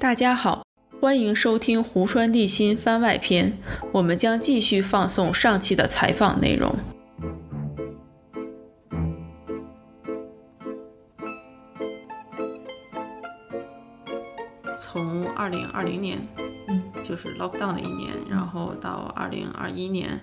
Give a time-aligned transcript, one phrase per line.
[0.00, 0.64] 大家好，
[1.00, 3.58] 欢迎收听《湖川地心》番外篇，
[3.90, 6.72] 我们将继续放送上期的采访内容。
[14.78, 16.24] 从二零二零年，
[16.68, 20.20] 嗯，就是 lockdown 的一年，然后到二零二一年，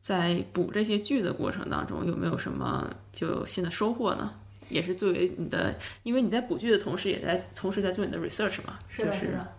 [0.00, 4.34] 在补这些剧的过程当中，有没有什么就新的收获呢？
[4.68, 9.52] 也是作为你的，因为你在补剧的同时，也在同时在做你的 research 嘛，是的，就是的。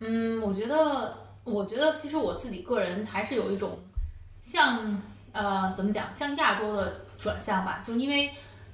[0.00, 3.78] 嗯，我觉得，我觉得其实我自己个人还是有一种
[4.42, 5.00] 像
[5.32, 8.30] 呃怎么讲，像亚洲的转向吧，就是因为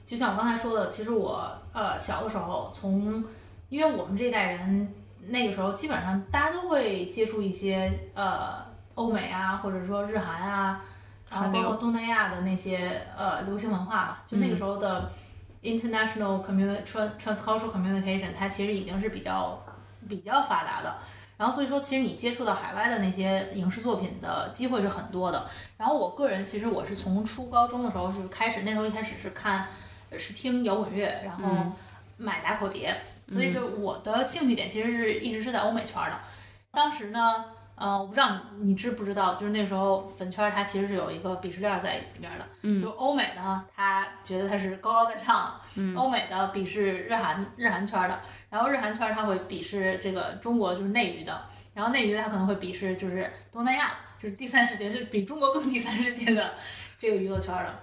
[0.07, 3.23] 就像我刚才说的，其实我呃小的时候从，
[3.69, 4.93] 因为我们这一代人
[5.29, 10.83] 那个时候基本上大家都会接触一些呃欧美啊，或者说日韩啊，
[11.31, 15.11] 然后包括东南亚的那些呃流行文化吧，就那个时候的
[15.63, 19.63] international communi trans transcultural communication，它其实已经是比较
[20.09, 20.99] 比较发达的。
[21.37, 25.49] 然后所以说，其实你接触到海外的那些影视作品的机会是很多的。
[25.79, 29.67] 然后我个人其实我是从初高中的时候就是开始，那时候一开始是看
[30.19, 31.73] 是听摇滚乐，然后嗯
[32.19, 32.95] 买打口碟，
[33.27, 36.19] 所以就我的兴趣点其实是一直是在欧美圈的。
[36.71, 37.47] 当时呢，
[37.81, 48.21] 呃，我不知道你你知不知道，就是那时候粉圈它其实是有一个鄙视链在里边的，嗯就欧美呢，他觉得它是高高在上的，嗯欧美的鄙视日韩日韩圈的，
[48.51, 51.43] 然后日韩圈他会鄙视这个中国就是内娱的，
[51.73, 56.53] 然后内娱的他可能会鄙视就是东南亚，就是第三世界，就是比中国更第三世界的
[56.99, 57.75] 这个娱乐圈的。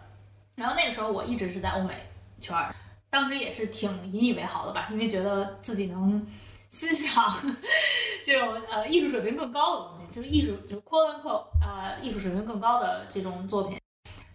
[0.55, 1.95] 然后那个时候我一直是在欧美
[2.39, 2.71] 圈儿，
[3.09, 6.23] 当时也是挺引以为豪的吧，因为觉得自己能
[6.69, 7.31] 欣赏
[8.25, 13.79] 这种呃艺术水平更高的东西，就是艺术就是 quote unquote 呃艺术水平更高的这种作品。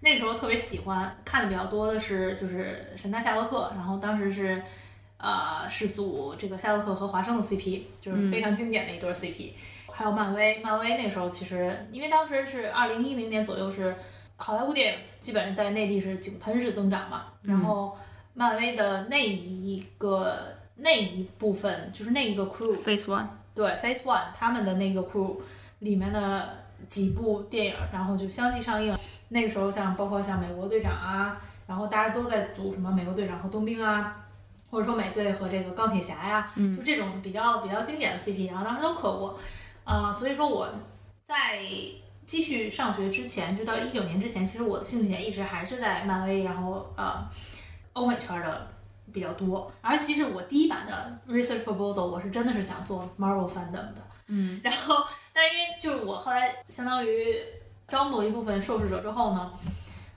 [0.00, 4.60] 那时候特别喜欢看的比较多的是就是神探夏洛克，然后当时是
[5.16, 9.52] 呃是组这个夏洛克和华生的 CP，就是非常经典的一对 CP。
[9.92, 13.94] 还有漫威，漫威那时候其实因为当时是二零一零年左右是
[14.36, 17.96] 好莱坞电影基本上在内地是井喷式增长嘛，然后
[18.34, 25.36] 漫威的那一个那一部分就是那一个 crew，Face One，对 Face One 他们的那个 crew
[25.78, 26.58] 里面的
[26.90, 28.98] 几部电影，然后就相继上映。
[29.28, 34.26] 那个时候像包括像美国队长啊，然后大家都在组什么美国队长和冬兵啊，
[34.70, 39.38] 或者说美队和这个钢铁侠呀，就这种比较比较经典的 CP，然后当时都磕过。
[39.84, 40.68] 呃，所以说我
[41.28, 41.60] 在
[42.26, 47.24] 继续上学之前，就到一九年之前，其实我的兴趣点一直还是在漫威，然后呃
[47.92, 48.68] 欧美圈的
[49.12, 49.70] 比较多。
[49.80, 53.96] 而其实我第一版的 research proposal 我是真的是想做 Marvel fandom 的，
[54.28, 54.96] 嗯， 然后
[55.32, 57.36] 但是因为就是我后来相当于
[57.88, 59.52] 招募了一部分受试者之后呢，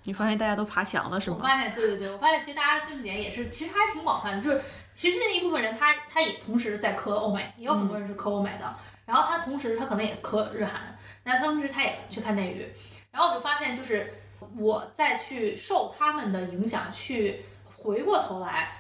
[0.04, 1.38] 你发现大家都爬墙了是吗？
[1.40, 4.42] 我发现，对对对，我发现其实大家兴趣点也是，其实还是挺广泛的。
[4.42, 4.62] 就是
[4.94, 8.76] 其实那一部分人他他也同时在磕欧美，也有很多人是磕欧美的，
[9.06, 12.66] 然后他同时他可能也磕日韩，那同时他也去看内娱，
[13.12, 14.14] 然后我就发现就是
[14.58, 17.44] 我再去受他们的影响，去
[17.76, 18.72] 回过头来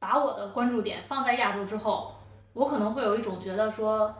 [0.00, 2.12] 把我的关注点放在亚洲之后，
[2.54, 4.12] 我可能会有一种觉得说，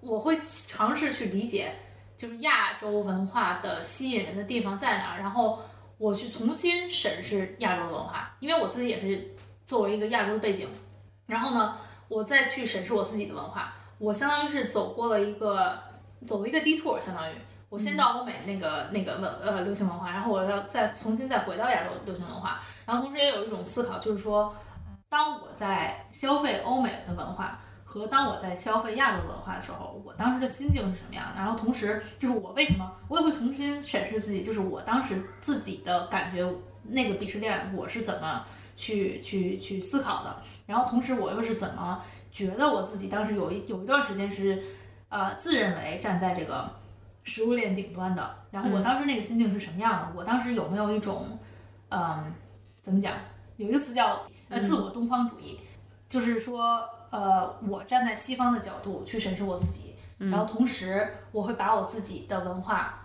[0.00, 1.72] 我会尝试去理解，
[2.16, 5.60] 就是亚洲文化的吸引人的地方在哪儿，然后。
[6.00, 9.34] 我去重新审视亚洲的文化，因为我自己也是
[9.66, 10.68] 作为一个亚洲的背景，
[11.26, 15.76] 然后呢，我再去审视我自己的文化，我相当于是走过了一个
[16.24, 17.34] 走了一个 detour，相当于
[17.68, 24.54] 我先到欧美那个、那个文呃流行文化，然后我要再重新再回到亚洲流行文化，然后同时也有一种思考，就是说，
[25.08, 27.60] 当我在消费欧美的文化。
[27.90, 31.36] 和当我在消费亚洲文化的时候，我当时的心境是什么样的？
[31.36, 36.46] 然后同时就是我为什么我也会重新审视自己，就是我当时自己的感觉，
[36.82, 38.44] 那个鄙视链我是怎么
[38.76, 40.42] 去去去思考的？
[40.66, 44.62] 然后同时我又是怎么觉得我自己当时有一有一段时间是
[45.08, 46.70] 呃自认为站在这个
[47.22, 48.36] 食物链顶端的？
[48.50, 50.12] 然后我当时那个心境是什么样的？
[50.14, 51.38] 我当时有没有一种
[51.88, 52.34] 嗯
[52.82, 53.14] 怎么讲？
[53.56, 55.58] 有一个词叫呃自我东方主义，
[56.08, 56.88] 就是说。
[57.10, 63.02] 呃，我站在西方的角度去审视我自己，然后同时我会把我自己的文化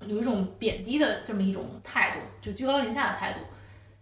[0.00, 3.38] 有一种贬低的这么一种态度，就居高临下的态度。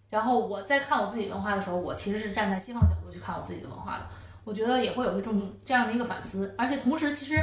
[0.08, 4.06] 然后我在看我自己文化的时候，我其实是站在西方角度去看我自己的文化的。
[4.44, 7.38] 我觉得也会有一种这样的一个反思，而且同时其实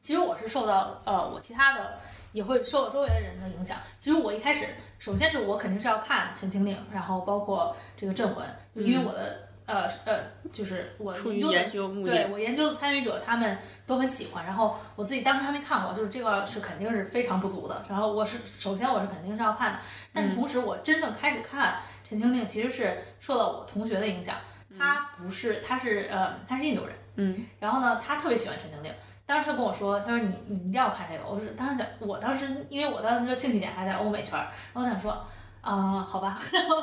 [0.00, 1.98] 其实我是受到呃我其他的
[2.32, 3.76] 也会受到周围的人的影响。
[3.98, 4.66] 其实我一开始
[4.98, 8.44] 首先是我肯定是要看《陈情令》，然后包括这个《镇魂》，
[8.80, 9.48] 因为我的。
[9.66, 10.18] 呃呃，
[10.50, 13.56] 就是我研究的研究目的，对我研究的参与者他们
[13.86, 17.84] 都很喜欢，然后我自己当时还没看过，就是这个是肯定是非常不足的。
[17.88, 19.78] 然后我是首先我是肯定是要看的，
[20.12, 21.74] 但是同时我真正开始看
[22.08, 24.34] 《陈情令》，其实是受到我同学的影响。
[24.76, 28.90] 他不是，他是呃，他是印度人，嗯，然后呢，他特别喜欢《陈情令》，
[29.30, 31.24] 当时他跟我说，他说你你一定要看这个。
[31.24, 35.24] 我说当时想，我当时因为我当时的兴趣点还在欧美圈儿，然后我想说，
[35.60, 36.82] 啊、好吧， 然后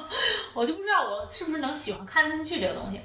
[0.53, 3.01] 我就不知道我是不是能喜欢看进去这个东西。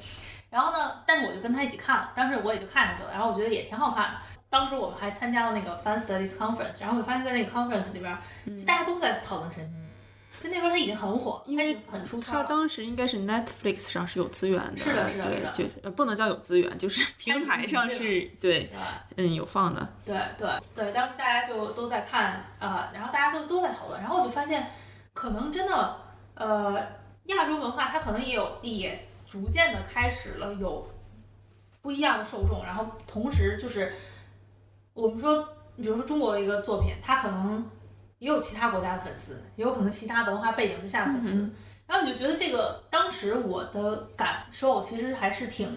[0.49, 4.11] 然后呢，但是我就跟他一起看了，当时我也就看下去了，然后我觉得也挺好看的。
[4.49, 9.92] 当时我们还参加了那个 Fan Studies Conference，然后我发现在那个 conference 里边儿，其实大家都在讨论陈情令。
[10.43, 12.33] 就那时候他已经很火了，他已经很出彩。
[12.33, 12.43] 他。
[12.43, 18.71] 当时应该是 Netflix 上是有资源的，是的是的对是的就是呃不能叫有资源，就是 平台上是对，对
[19.17, 24.69] 嗯，有放的，对对对，当时大家就都在看，呃，然后大家都都在讨论，然后我就发现，
[25.15, 25.97] 可能真的，
[26.35, 26.77] 呃，
[27.27, 28.99] 亚洲文化它可能也有也
[29.29, 30.87] 逐渐的开始了有
[31.81, 33.95] 不一样的受众，然后同时就是
[34.95, 35.43] 我们说，
[35.77, 37.65] 比如说中国的一个作品，它可能
[38.23, 41.51] 也有其他国家的粉丝，也有可能其他文化背景之下的粉丝，
[41.89, 45.69] 然后你就觉得这个当时我的感受其实还是挺。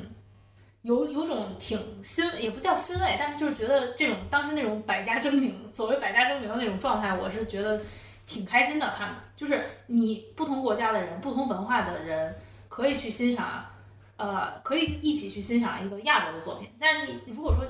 [0.83, 7.81] 有有种挺欣，也不叫欣慰，但是就是觉得这种当时那种百家争鸣，所谓百家争鸣的那种状态，我是觉得
[8.27, 8.87] 挺开心的。
[8.95, 12.35] 看的，就是你不同国家的人、不同文化的人
[12.69, 13.65] 可以去欣赏，
[14.17, 16.69] 呃，可以一起去欣赏一个亚洲的作品。
[16.79, 17.65] 但是你如果说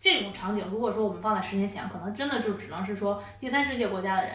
[0.00, 4.34] 这种场景，如果说我们放在十年前，可能真的就只能是说第三世界国家的人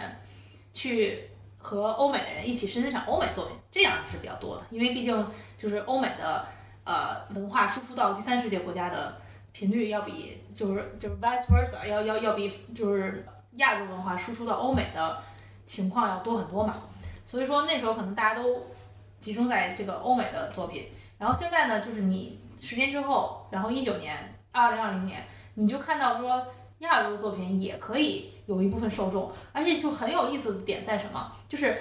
[0.72, 5.28] 去和欧美的人一起欣赏欧美作品，这样是比较多的，因为毕竟
[5.58, 6.46] 就是欧美的。
[6.88, 9.18] 呃，文化输出到第三世界国家的
[9.52, 15.18] 频率要比就是就是 vice versa 要要要比就是亚洲文化输出到欧美的
[15.66, 16.84] 情况要多很多嘛。
[17.26, 18.62] 所以说那时候可能大家都
[19.20, 20.84] 集中在这个欧美的作品，
[21.18, 24.16] 然后现在呢，就是你十年之后，然后一九年、
[24.52, 26.46] 二零二零年，你就看到说
[26.80, 31.76] 亚洲的作品也可以有一部分受众，而且就很有意思的点在什么，就是。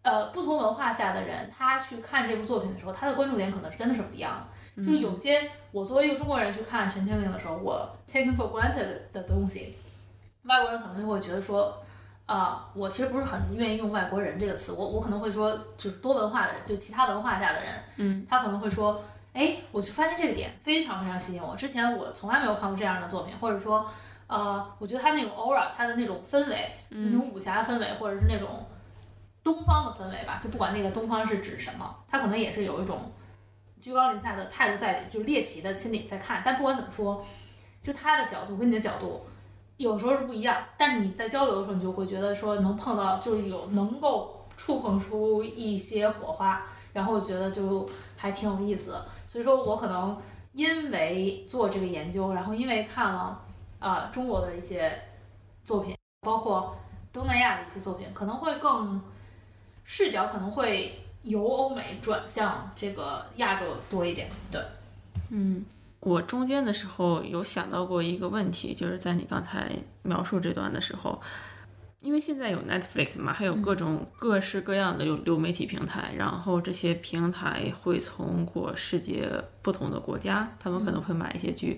[0.00, 4.82] 呃，不同文化下的人，他去看这部作品的时候，他的关注点可能是真的是不一样的。
[4.82, 9.74] 就是有些我作为一个中国人去看《陈情令》的时候，我 taken for granted 的东西，
[10.44, 11.76] 外国人可能就会觉得说，
[12.24, 19.02] 啊、我其实不是很愿意用“外国人”这个词，我我可能会说，就是多文化的人，就其他文化下的人，嗯，他可能会说，
[19.38, 23.88] 哎，我就发现这个点非常非常吸引我，之前我从来没有看过这样的作品，或者说，
[24.26, 26.56] 呃，我觉得他那种 aura，他的那种氛围，
[26.88, 28.66] 那种武侠氛围，或者是那种。
[29.40, 33.10] 东方的氛围吧，就不管那个东方是指什么，他可能也是有一种
[33.80, 36.42] 居高临下的态度在，就是猎奇的心理在看。
[36.44, 37.24] 但不管怎么说，
[37.80, 39.24] 就他的角度跟你的角度
[39.78, 47.88] 有时候是不一样，但是你在交流的时候，你就会觉得说能碰到，就是有能够触碰出一些火花，然后觉得就
[48.18, 49.06] 还挺有意思的。
[49.28, 50.20] 所以说我可能
[50.54, 53.40] 因为做这个研究，然后因为看了
[53.78, 54.90] 啊、中国的一些
[55.62, 56.76] 作品，包括
[57.12, 59.00] 东南亚的一些作品，可能会更。
[59.90, 64.60] 视角可能会由欧美转向这个亚洲多一点，对。
[65.30, 65.64] 嗯，
[66.00, 69.72] 我中间的时候有想到过一个问题，就是在你刚才
[70.02, 71.18] 描述这段的时候，
[72.00, 79.28] 因为现在有 Netflix 嘛，还有各种各式各样的流流媒体平台，然后这些平台会从过世界
[79.62, 81.76] 不同的国家，他们可能会买一些剧。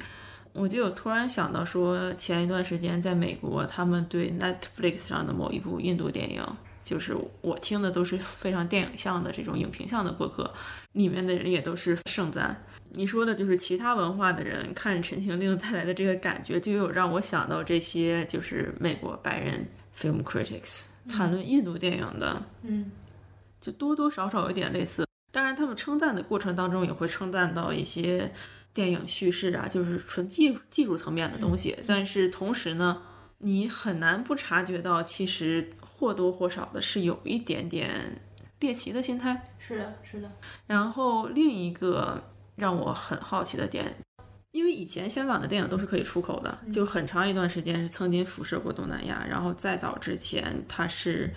[0.53, 6.45] 我就有突然想到说，前一段时间在美国，他们对 Netflix 上的某一部印度电影。
[6.83, 10.53] 就是我听的都是非常电影向的这种影评向的播客，
[10.93, 12.65] 里面的人也都是盛赞。
[12.93, 19.69] 你说的就是其他文化的人看《陈情令》带来的这个感觉，就有让我想到这些就是美国白人
[20.00, 22.90] film critics 谈论印度电影的，嗯，
[23.61, 25.07] 就多多少少有点类似。
[25.30, 28.33] 当然，他们称赞的过程当中也会称赞到一些
[28.73, 31.76] 电影叙事啊，就是纯技技术层面的东西。
[31.87, 33.02] 但是同时呢，
[33.38, 35.71] 你很难不察觉到，其实。
[36.00, 38.23] 或多或少的是有一点点
[38.61, 40.33] 猎奇的心态，是的，是的。
[40.66, 42.25] 然后另一个
[42.57, 43.99] 让我很好奇的点，
[44.52, 49.26] 因为以前香港的电影都是可以出口的，就很长一段时间是曾经辐射过东南亚。
[49.28, 51.33] 然后再早之前，它是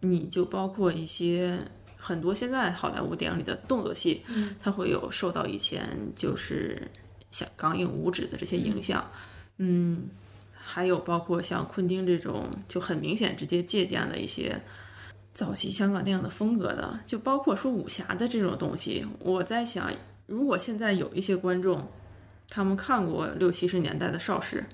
[0.00, 1.58] 你就包括一些
[1.96, 4.22] 很多现在好莱坞电影里的动作戏，
[4.60, 6.90] 它会有受到以前就是
[7.30, 9.10] 像港影五指的这些影响，
[9.58, 10.08] 嗯。
[10.68, 14.60] 还有包括像昆汀这种，就很明显直接借鉴了一些
[15.32, 19.06] 早期香港电影的风格的，就包括说武侠的这种东西。
[19.20, 19.92] 我在想，
[20.26, 21.86] 如果现在有一些观众，
[22.48, 24.64] 他们看过六七十年代的邵氏，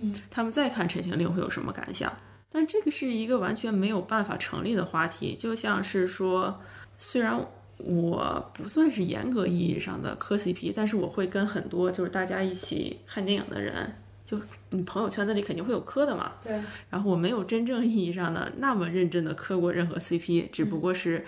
[0.00, 2.12] 嗯，他们再看《陈情令》会有什么感想？
[2.50, 6.60] 但这个是一个完全没有办法成立的话题，就像是说，
[6.98, 7.38] 虽然
[7.78, 13.92] 我不算是严格意义上的磕 CP，但是我会跟很多就是大家一起看电影的人。
[14.24, 14.40] 就
[14.70, 16.58] 你朋友圈子里肯定会有磕的嘛，对。
[16.88, 21.26] 然后我没有真正意义上的那么认真的磕过任何 CP，只不过是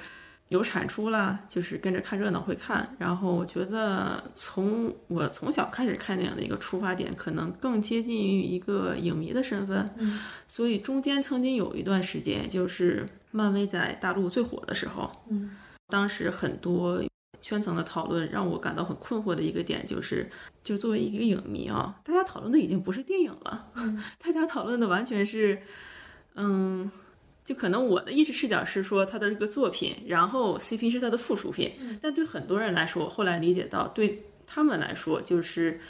[0.49, 2.95] 有产出啦，就是跟着看热闹会看。
[2.99, 9.93] 然后我觉得从我从小开始看电影的一个出发点，可能更接近于一个影迷的身份。
[9.99, 15.51] 嗯，所以中间曾经有一段时间，就是漫威在大陆最火的时候，嗯，
[15.89, 17.03] 当时很多
[17.41, 20.31] 圈层的讨论让我感到很困惑的一个点就是，
[20.63, 25.61] 就作为一个影迷啊，大家讨论的已经不是电影了，嗯 大家讨论的完全是，
[26.37, 26.89] 嗯。
[27.47, 31.99] 就可能我的意识视角是说他的这个作品，然后 CP 是他的附属品，嗯。
[32.03, 35.81] 但对很多人来说，我后来理解到，对他们来说，就是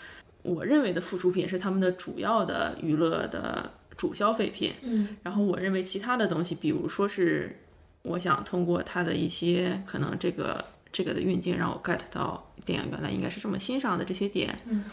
[0.43, 5.17] 我认为的附属品是他们的主要的娱乐的主消费品，嗯。
[5.23, 7.59] 然后我认为其他的东西，比如说是
[8.03, 14.85] 我想通过他的一些可能这个这个的运镜，让我 get 到电影原来应该是这么欣赏的这些点，嗯，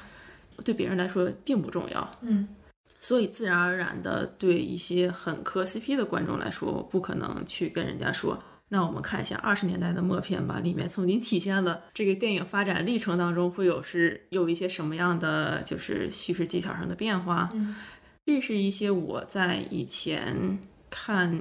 [0.64, 2.48] 对别人来说并不重要，嗯
[3.04, 8.42] 所以自然而然的对一些很磕 CP 的观众来说，我不可能去跟人家说。
[8.70, 17.76] 那我们看一下二十年代的默片吧，里面曾经体现了这个电影发展历程当中会有是有一些什么样的就是叙事技巧上的变化，嗯
[18.26, 20.58] 这是一些我在以前
[20.90, 21.38] 看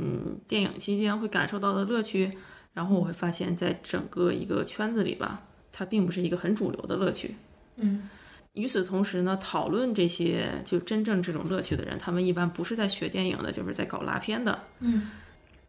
[0.49, 2.37] 电影期间会感受到的乐趣，
[2.73, 7.37] 然后我会发现，在整个一个圈子里吧，它并不是一个很主流的乐趣。
[7.77, 8.11] 嗯
[8.55, 14.65] 与此同时呢，讨论这些就真正这种乐趣的人，他们一般不是在学电影的，就是在搞拉片的。
[14.81, 15.11] 嗯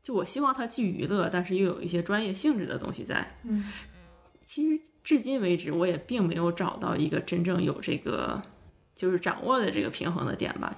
[0.01, 3.37] 就我希望它既娱乐，但是又有一些专业性质的东西在。
[3.43, 3.65] 嗯
[4.43, 8.41] 其实至今为止，我也并没有找到一个真正有这个
[8.93, 10.75] 就是掌握的这个平衡的点吧。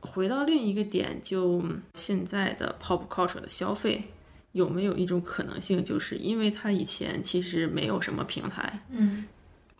[0.00, 1.60] 回到另一个点，就
[1.94, 4.04] 现在的 pop culture 的消费，
[4.52, 9.24] 有没有一种可能性，就是因为它以前其实没有什么平台，嗯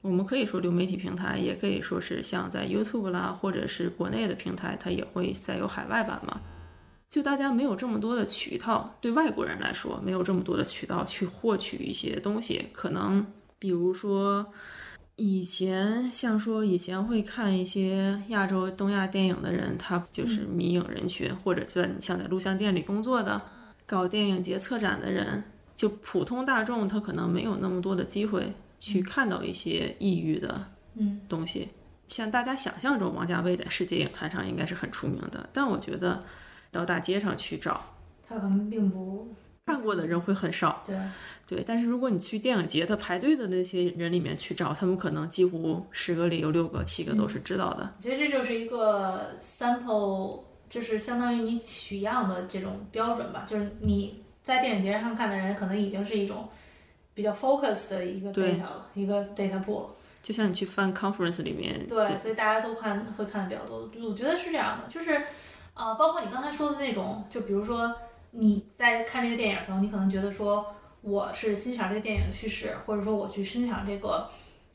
[0.08, 6.40] 我们可以说流媒体平台，也可以说是像在 YouTube 啦，或者是国内的平台，它也会再有海外版嘛。
[7.10, 13.26] 就大家没有这么多的渠道，对外国人来说没有这么多的渠道去获取一些东西，可能
[13.58, 14.46] 比如说
[15.16, 23.40] 以前像说以前会看一些亚洲、东亚电影的人，他就是迷影人群，或者在像在录像店里工作的、
[23.86, 31.68] 搞电影节策展的人，就普通大众他可能没有那么多的机会去看到一些异域的嗯东西。
[32.08, 36.25] 像大家想象中，王家卫在世界影坛上应该是很出名的，但我觉得
[36.70, 37.85] 到大街上去找
[38.26, 39.35] 他可能并不
[39.66, 40.82] 看过的人会很少。
[40.87, 40.97] 对，
[41.47, 47.92] 对，但是如果你去电影节，他排队的那些人里面去找，他们可能几乎十个里有六个、七个都是知道的。
[47.99, 56.49] 我觉得这就是一个 sample，就是相当于你取样的这种标准吧，就是你在电影节上看的人，可能已经是一种
[57.18, 58.62] 比较 focus 的一个 data，
[58.94, 59.87] 一个 data pool。
[60.22, 63.90] 就像你去翻 conference 里面，对，所以大家都看会看的比较多。
[64.08, 65.20] 我觉得是这样的，就是
[65.75, 67.92] 呃，包括你刚才说的那种，就比如说
[68.30, 70.64] 你在看这个电影的时候，你可能觉得说
[71.00, 74.30] 我是欣赏这个电影的叙事，或者说我去欣赏这个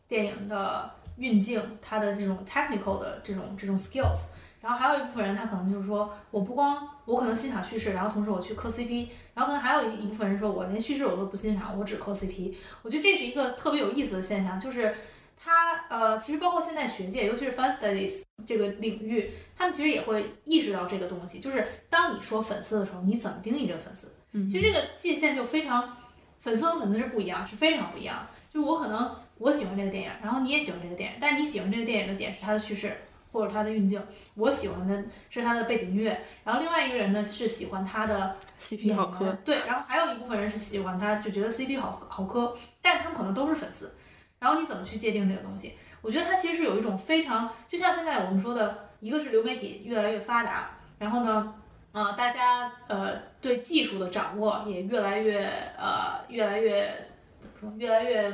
[0.06, 4.32] 电影的运镜，它的这种 technical 的这种这种 skills。
[4.64, 12.54] 然后还有一部分人，他可能就是说，我不光我可能欣赏叙事，然后同时我去磕 CP，然后可能还有一一部分人说，我连叙事我都不欣赏，我只磕 CP。
[12.82, 14.96] 我觉得这是一个特别有意思的现象，就是
[15.36, 24.14] 他呃，其实包括现在学界，尤其是 fan studies 这个领域，他们其实也会意识到这个东西，就是当你说粉丝的时候，你怎么定义这个粉丝？
[24.32, 25.98] 嗯其实这个界限就非常，
[26.40, 28.26] 粉丝和粉丝是不一样，是非常不一样。
[28.50, 32.96] 就我可能我喜欢这个电影，然后你也喜欢这个电影，但你喜欢这个电影的点是它的叙事
[33.34, 34.02] 或者它的运镜，
[34.36, 43.94] 我喜欢的是它的背景音乐，然后另外一个人呢是喜欢他的 CP 好磕，对，然后还有一部分人是喜欢他，就觉得 CP 好好磕，但他们可能都是粉丝。
[44.40, 45.74] 然后你怎么去界定这个东西？
[46.02, 51.56] 我觉得它其实是有一种非常，就像现在我们说的，一个是流媒体越来越发达，然后呢，
[51.94, 55.46] 呃，大家呃对技术的掌握也越来越
[55.78, 56.94] 呃越来越
[57.40, 57.74] 怎么说？
[57.78, 58.30] 越来越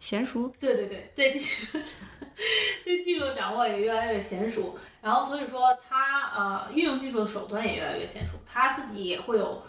[0.00, 0.50] 娴熟。
[0.58, 1.78] 对对对对技术
[2.84, 9.62] 对技术的掌握也越来越娴熟，然后所以说他呃运用技术的手段也越来越娴熟，他自己也会有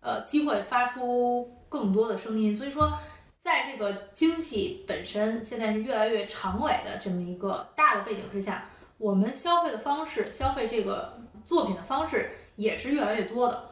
[0.00, 2.92] 呃机会发出更多的声音，所以说
[3.40, 13.70] 在这个经济本身现在是越来越长尾的这么一个大的背景之下，我们消费的方式、消费这个作品的方式也是越来越多的，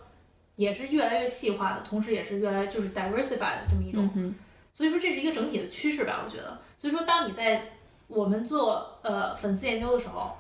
[0.57, 4.11] 也是越来越细化的，同时也是越来就是 diversified 的这么一种。
[4.17, 4.35] 嗯，
[4.73, 6.59] 所以说这是一个整体的趋势吧，我觉得。
[6.77, 7.63] 所以说，当你在
[8.11, 10.33] 我们做呃粉丝研究的时候，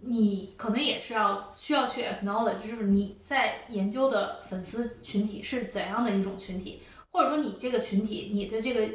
[0.00, 8.88] 你可能也是要需要去 acknowledge，就是你在研究的粉丝群体是怎样的一种群体，或者说你这个群体你的这个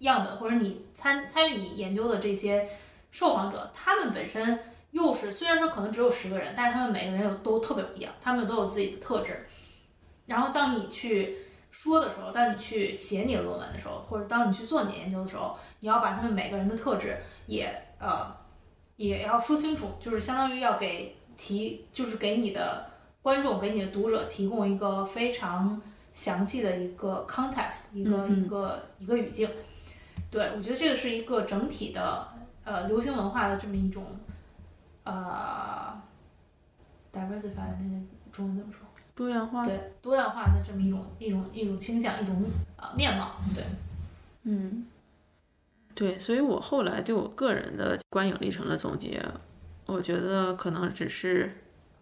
[0.00, 2.68] 样本，或者你参参与你研究的这些
[3.10, 4.58] 受访者，他们本身
[4.90, 9.46] 又是虽然说可能只有十个人，但是他们每个人又都特别不一样，他们都有自己的特质。
[10.26, 11.36] 然后当你去
[11.70, 18.26] 说的时候，当你去写你的论文的时候，或者当你去做你的研究的时候，你要把他们每个人的特质也呃
[18.96, 22.90] 也要说清楚，就是相当于要给提，就是给你的
[23.22, 25.80] 观众、给你的读者提供一个非常
[26.12, 29.48] 详细的一个 context，一个、一个一个语境。
[30.30, 32.28] 对，我觉得这个是一个整体的
[32.64, 34.04] 呃流行文化的这么一种
[35.04, 36.00] 呃
[37.12, 38.00] diversify 那个
[38.30, 38.86] 中文怎么说？
[39.20, 39.62] 多元化。
[39.66, 42.42] 对，多样化的这么一种一种一种倾向，一种
[42.78, 43.36] 呃面貌。
[43.54, 43.62] 对，
[44.44, 44.86] 嗯，
[45.94, 49.22] 对，所以我后来对我个人的观影历程的总结，
[49.84, 51.52] 我觉得可能只是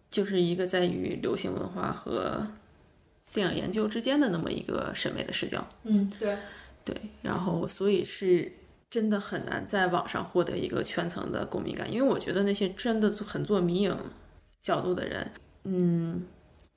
[0.08, 2.46] 就是一个在于流行文化和
[3.34, 5.66] 电影研究之间的那么一个审美的视角。
[5.82, 6.38] 嗯，对，
[6.84, 8.52] 对，然后所以是
[8.88, 13.96] 真的很难在网上获得一个圈层的共鸣感，因为我觉得那些真的很做迷影
[14.60, 15.32] 角度的人，
[15.64, 16.24] 嗯，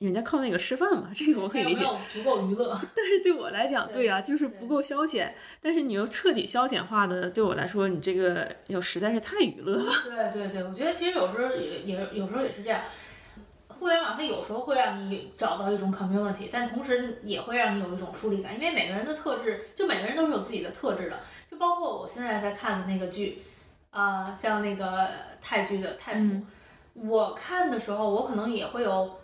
[0.02, 2.70] 人家靠那个吃饭嘛，这个我可以理解足够娱乐。
[2.94, 5.30] 但是对我来讲，对对啊，就是不够消遣。
[5.60, 9.92] 但是你又彻底消遣化的，对我来说，你这个又实在是太娱乐了。
[10.04, 12.82] 对对对，我觉得其实有时候也也有时候也是这样。
[13.68, 21.18] 互联网它有时候会让你找到一种 community，但同时也会让你有一种疏离感，因为每个人的特质，就每个人都是有自己的特质的。
[21.50, 23.42] 就包括我现在在看的那个剧，
[23.90, 25.08] 啊、像那个
[25.40, 26.20] 泰剧的《泰服》
[26.94, 29.18] 我看的时候，我可能也会有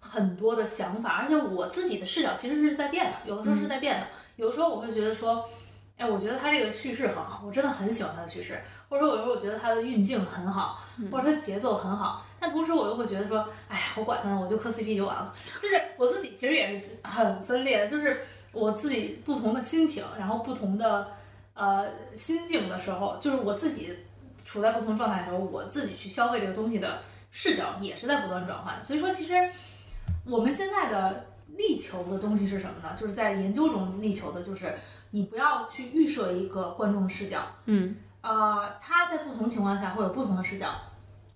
[0.00, 4.06] 很多的想法，而且我自己的视角其实是在变的，有的时候是在变的。
[4.36, 5.48] 有的时候我会觉得说，
[5.96, 10.78] 哎，我觉得他这个叙事很好，我真的很喜欢他的叙事，或者说有时候我觉得他的运镜很好，
[11.10, 13.38] 或者他节奏很好，但同时我又会觉得说，
[13.68, 15.34] 哎呀，我管他呢，我就磕 CP 就完了。
[15.60, 21.08] 就是我自己其实也是很分裂的，就是我自己不同的心情，然后不同的
[21.54, 23.96] 呃心境的时候，就是我自己
[24.44, 27.00] 处在不同状态的时候，我自己去消费这个东西的
[27.30, 28.84] 视角也是在不断转换的。
[28.84, 29.32] 所以说，其实
[30.28, 32.94] 我们现在的力求的东西是什么呢？
[32.98, 34.74] 就是在研究中力求的就是
[35.10, 40.68] 你不要去预设一个观众的视角，嗯呃，他在不同情况下会有不同的视角，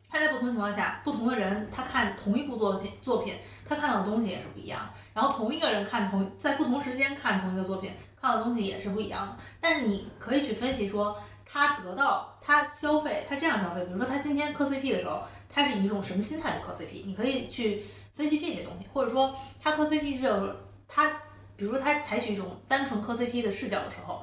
[0.08, 4.86] 他在不同情况下，不同的人他看同一部作品作品，他看到的东西也是不一样的。
[5.14, 9.36] 然后同一个人看同在不同时间看同一个作品，看到的东西也是不一样的。
[9.60, 17.06] 但是你可以去分析说，他得到他消费，他这样消费，比如说他今天磕 CP 的时候，他是以一种什么心态去磕 CP？
[17.06, 17.84] 你可以去
[18.20, 20.54] 分析这些东西，或者说他磕 CP 是有
[20.86, 21.10] 他，
[21.56, 24.22] 比如说他采取一种单纯磕 CP 的视角的时候，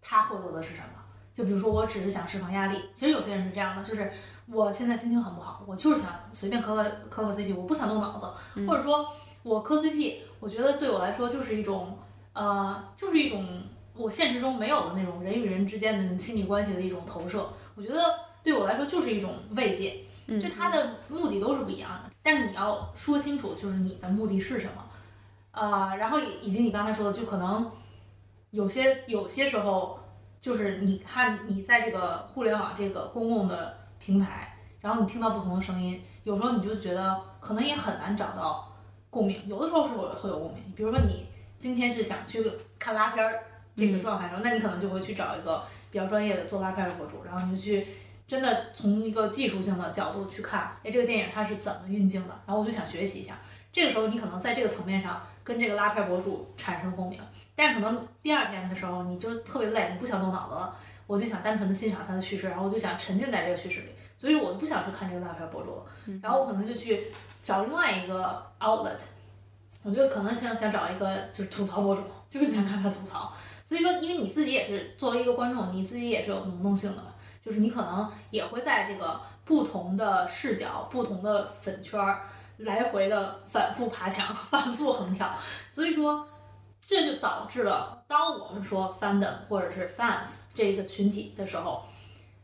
[0.00, 1.02] 他获得的是什么？
[1.34, 4.12] 就比如说我只是想释放压力，其实有些人是这样的，就是
[4.46, 8.26] 我现在心情很不好，我就是想随便磕个磕个 CP，我不想动脑子，
[8.66, 9.08] 或者说
[9.42, 11.98] 我磕 CP，我觉得对我来说就是一种
[12.34, 13.62] 呃，就是一种
[13.94, 18.00] 我现实中没有的那种人与人之间的那种亲密关系的一种投射，我觉得
[18.42, 24.84] 对我来说就是一种慰藉，嗯就他的目的都是不一样的，但你要说清楚，就是你的目的是什么，
[25.52, 27.70] 呃，然后以以及你刚才说的，就可能
[28.50, 29.98] 有些有些时候。
[30.42, 38.68] 就是你看你在这个互联网这个公共的平台，然后你听到不同的声音，有时候你就觉得可能也很难找到
[39.08, 40.72] 共鸣，有的时候是会会有共鸣。
[40.74, 41.26] 比如说你
[41.60, 42.44] 今天是想去
[42.76, 43.40] 看拉片儿
[43.76, 47.86] 这个状态的时候，那你可能就会去找一个比较专业的做拉片的博主，然后你就去
[48.26, 53.38] 真的从一个技术性的角度去看，哎，这个电影它是怎么运镜的，然后我就想学习一下。
[53.72, 57.18] 这个时候你可能在这个层面上跟这个拉片儿博主产生共鸣。
[57.54, 60.74] 但是可能第二天的时候，你就特别累，你不想动脑子了，
[61.06, 65.84] 我就想单纯的欣赏他的叙事，然后我就想沉浸在这个叙事里，所以我不想去看这个拉片博主了，
[66.22, 67.08] 然后我可能就去
[67.42, 68.98] 找另外一个 outlet，
[69.82, 73.30] 我就可能想想找一个就是吐槽博主，就是想看他吐槽。
[73.66, 77.11] 所以说，因为你自己也是作为一个观众，你自己也是有能动性的嘛，
[77.44, 82.22] 就是你可能也会在这个不同的视角、不同的粉圈儿
[82.58, 85.34] 来回的反复爬墙、 反复横跳，
[85.70, 86.26] 所以说。
[86.84, 91.84] 这就导致了，当我们说 fandom 或者是 fans 这个群体的时候，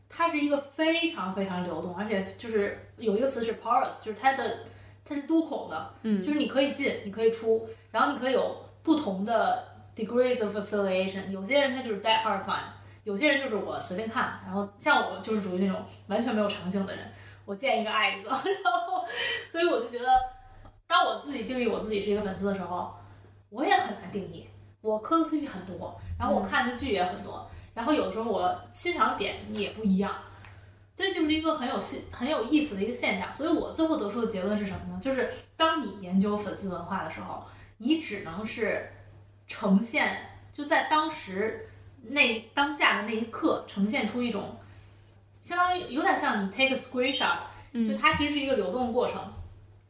[0.09, 4.59] 它是一个非常非常流动，而且就是有一个词是 porous，就是它的
[5.03, 11.29] 它是多孔的，嗯，就是你可以进，你可以出，然后你可以有不同的 degrees of affiliation。
[11.29, 12.59] 有些人他就是 die hard fan，
[13.09, 17.03] 有些人就是我随便看，然后像我就是属于那种完全没有长性的人，
[17.43, 19.03] 我见一个爱一个， 然后
[19.47, 20.07] 所以我就觉得，
[20.85, 22.93] 当我自己定义我自己是一个粉丝的时候。
[23.51, 24.45] 我也很难定义，
[24.79, 30.13] 我磕的 CP 很多，然后我看的剧也很多，然后有的时候我欣赏点也不一样，
[30.95, 33.33] 这就是一个很有新很有意思的一个现象。
[33.33, 34.99] 所以我最后得出的结论是什么呢？
[35.01, 37.43] 就是当你研究粉丝文化的时候，
[37.79, 38.87] 你只能是
[39.47, 41.67] 呈现就在当时
[42.03, 44.57] 那当下的那一刻呈现出一种，
[45.43, 47.37] 相当于有点像你 take a screenshot，
[47.73, 49.21] 就它其实是一个流动的过程，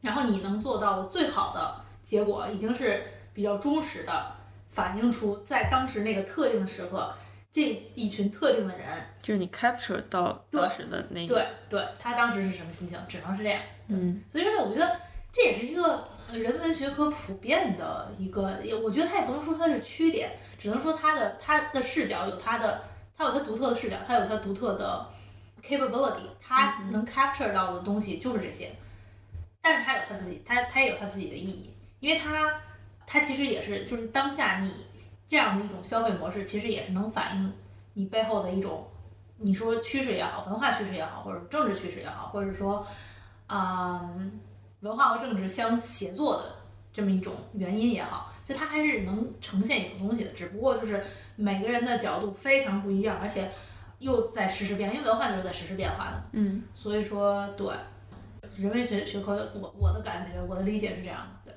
[0.00, 3.02] 然后你能做到的最好的结果已经是。
[3.32, 4.32] 比较忠实的
[4.70, 7.14] 反映出在当时那个特定的时刻，
[7.52, 7.62] 这
[7.94, 8.86] 一群特定的人，
[9.22, 13.62] 就是你 capture 到当时的那对对，他当时是什么心情，只能是这样。
[13.86, 15.00] 嗯所以说呢，我觉得
[15.32, 22.82] 这也是一个呃人文学科普遍的一个，也我觉得它也不能说它是缺点，只能说它的它的视角有它的，
[23.16, 25.06] 它有它独特的视角，它有它独特的
[25.62, 28.72] capability，它能 capture 到的东西就是这些，
[29.62, 32.60] 但是它有它自己，它它也有它自己的意义，因为它
[33.06, 34.72] 它其实也是就是当下你
[35.28, 37.52] 这样的一种消费模式，其实也是能反映
[37.94, 38.86] 你背后的一种。
[39.42, 42.86] 你说趋势也好，文化趋势也好，或者政治趋势也好，或者说，
[43.46, 44.06] 啊、
[44.80, 46.44] 文化和政治相协作的
[46.92, 51.04] 这么一种原因也好，就它还是能呈现一种东西的，只不过就是
[51.36, 53.50] 每个人的角度非常不一样，而且
[53.98, 56.62] 又在实时变，因为文化就是在实时变化的，嗯。
[56.74, 57.68] 所以说对
[58.56, 61.54] 人文学学科，我我的感觉，我的理解是这样的，对，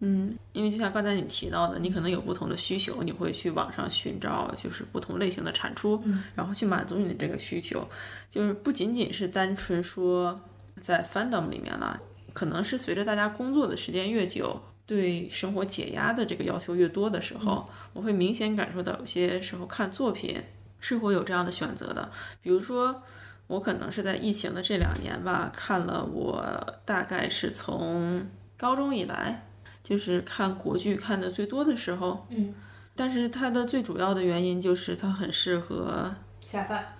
[0.00, 6.24] 嗯，因为就像刚才你提到的，你可能有不同的需求，你会去网上寻找就是不同类型的产出，嗯。
[6.34, 7.86] 然后去满足你的这个需求，
[8.30, 10.40] 就是不仅仅是单纯说
[10.80, 12.00] 在 fandom 里面了，
[12.32, 14.60] 可能是随着大家工作的时间越久。
[14.88, 20.40] 对生活解压的这个要求越多的时候，我会明显感受到有些时候看作品
[20.78, 22.08] 是会有这样的选择的。
[22.40, 23.02] 比如说，
[23.48, 29.48] 我可能是在疫情的这两年吧，看了我大概是从高中以来，
[29.82, 32.54] 就是看国剧看的最多的时候，嗯，
[32.94, 36.95] 但是它的最主要的原因就是它很适合，下饭，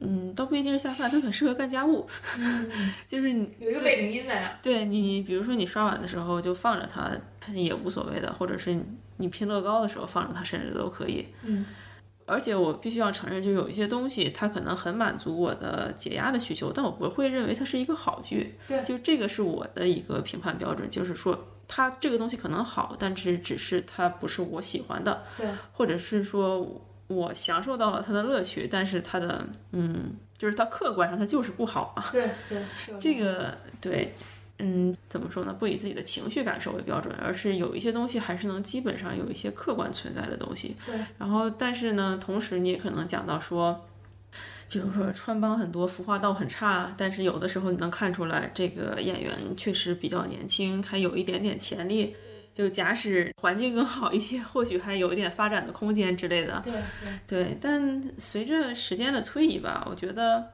[0.00, 2.06] 嗯，倒不一定是下饭，它很适合干家务，
[2.38, 2.70] 嗯，
[3.06, 8.78] 就是你有一个背景音在那，对你，比如说你刷碗的时候就放着它，它也无所谓的，或者是
[9.18, 11.28] 你拼乐高的时候放着它，甚至都可以。
[11.44, 11.64] 嗯
[12.26, 18.54] 而且我必须要承认，就有一些东西它可能很满足我的解压的需求，但我不会认为它是一个好剧。
[18.68, 21.36] 对就这个是我的一个评判标准，就是说
[21.66, 32.04] 它这个东西可能好，但是只是它不是我喜欢的，对，或者是说我享受到了它的乐趣，但是它的嗯，就是它客观上它就是不好嘛。
[32.12, 32.62] 对对，
[33.00, 34.14] 这个对，
[34.60, 35.52] 嗯，怎么说呢？
[35.52, 40.76] 不以自己的情绪感受为标准，而是有一些东西还是能基本上有一些客观存在的东西。
[40.86, 40.94] 对。
[41.18, 43.88] 然后，但是呢，同时你也可能讲到说，
[44.70, 52.14] 比如说穿帮很多，服化道很差，但是有的时候你能看出来这个演员确实比较年轻，还有一点点潜力。
[52.60, 56.60] 就假使环境更好一些， 或许还有一点发展的空间之类的。
[56.62, 56.74] 对
[57.26, 60.50] 对，对，但随着时间的推移吧，我觉得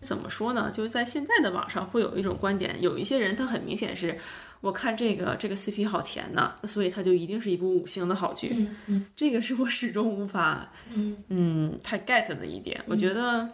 [0.00, 0.70] 怎么说呢？
[0.72, 4.18] 就是在现在的网上会有一种观点，有一些人他很明显是，
[4.62, 8.50] 我看这个这个 CP 好甜呐，所以它就一定是一部五星的好剧。
[8.56, 12.82] 嗯嗯这个是我始终无法嗯嗯太 get 的一点。
[12.86, 13.46] 我觉得，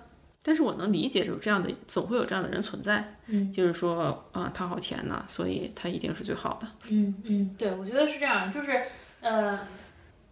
[0.51, 6.67] 但是我能理解有这样的，总会有这样的人存在，嗯就是说啊，他好甜呐，所以他一定是最好的。
[6.91, 8.83] 嗯嗯，对，我觉得是这样，就是
[9.21, 9.61] 呃，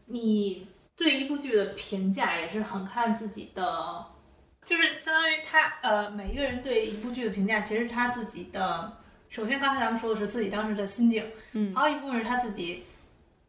[0.07, 4.05] 你对一部剧的评价也是很看自己的，
[4.65, 8.99] 就是相当于他呃，每一个人对一部剧的评价，其实是他自己的。
[9.29, 12.83] 首先，刚才咱们说的是自己当时的心境，嗯，还有一部分是他自己，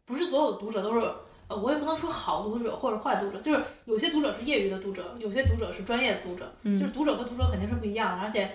[0.04, 1.12] 不是所有的读者都是。
[1.50, 8.48] 呃，我也不能说好读者或者坏读者，就是有些读者是业余的读者，有些读者是专业的读者，就是读者和读者肯定是不一样的，而且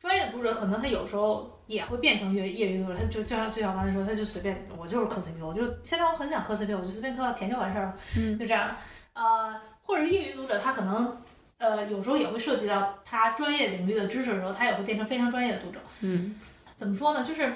[0.00, 8.74] 专业的读者可能他有时候也会变成业业余读者，他就就像就像刚才说，他就随便我就是磕 CP，我就现在我很想磕 CP，我就随便磕到甜就完事儿了，嗯就这样。
[9.12, 11.20] 呃，或者是业余读者，他可能
[11.58, 15.78] 呃有时候也会涉及到他专业领域的知识的时候，他也会变成非常专业的读者。
[16.00, 16.40] 嗯
[16.76, 17.22] 怎么说呢？
[17.22, 17.52] 就是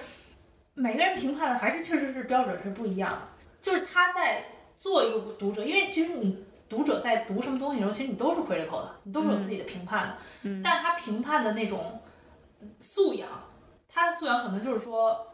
[0.75, 3.19] 每个人评判的还是确实是标准是不一样的。
[3.59, 4.45] 就是他在
[4.77, 10.17] 做一个读者，因为其实你读者在读什么东西的时候，其实你都是 critical 的，你都是有自己的评判的。
[10.43, 12.01] 嗯但他评判的那种
[12.79, 13.29] 素养，
[13.89, 15.27] 他的素养可能就是说，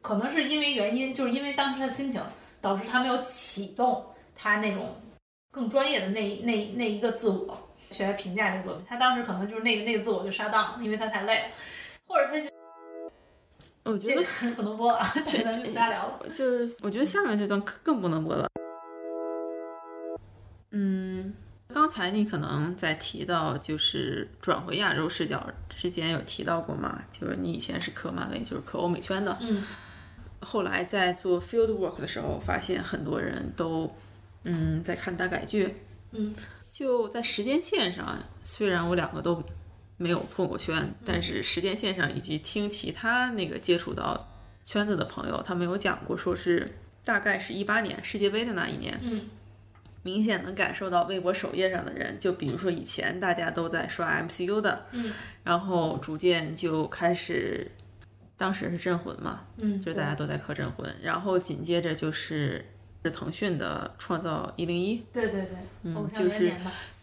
[0.00, 2.20] 可能是因为原因，就是因为当时的心情
[2.60, 4.96] 导致他没有启动他那种
[5.50, 7.58] 更专业的那一那一那一个自我
[7.90, 8.84] 去来评价这个作品。
[8.88, 11.48] 他当时可能就是那个那个自我就杀档了，因为他太累了，
[12.06, 12.50] 或者他就
[13.84, 16.28] 我觉得这个不能播了，这咱就瞎聊了。
[16.34, 18.48] 就是我觉得下面这段更不能播了。
[20.70, 21.32] 嗯，
[21.68, 29.62] 刚才你可能在提到就是转回亚洲视角之前有提到过嘛，就是你以前是磕漫威，就是磕欧美圈的，嗯。
[30.40, 33.92] 后来在做 field work 的时候，发现很多人都
[34.44, 35.74] 嗯在看大改剧，
[36.12, 36.34] 嗯。
[36.72, 39.42] 就在时间线上，虽然我两个都
[39.96, 44.28] 没有破过圈，但是时间线上以及听其他那个接触到
[44.64, 46.70] 圈子的朋友，他们有讲过，说是
[47.04, 49.22] 大概是一八年世界杯的那一年，嗯
[50.08, 55.12] 明显能感受到微博首页上的人，就比如说以前大家都在刷 MCU 的，嗯
[55.44, 57.70] 然后逐渐就开始，
[58.36, 62.64] 当时是镇魂嘛，嗯，就是大家都在磕镇魂，然后紧接着就是
[63.04, 66.54] 是腾讯的《创造一零一》，对对对，嗯，就是。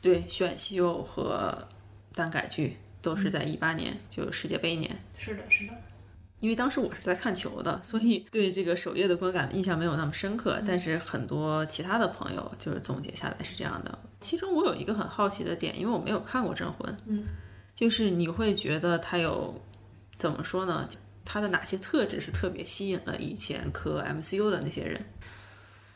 [0.01, 1.67] 对选秀和
[2.13, 4.95] 耽改剧都是在一八年，就世界杯年。
[5.17, 5.73] 是的，是的。
[6.39, 10.61] 因为当时我是在看球的，所以对这个首页的观感印象没有那么深刻。
[10.65, 13.97] 但是很多其他的朋友就是总结下来是这样的。
[14.19, 17.23] 其中我有一个很好奇的点，因为我没有看过《镇魂》，嗯，
[17.73, 19.59] 就是你会觉得它有
[20.17, 20.87] 怎么说呢？
[21.23, 25.03] 它的哪些特质是特别吸引了以前磕 MCU 的那些人？